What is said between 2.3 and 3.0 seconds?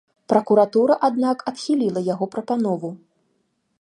прапанову.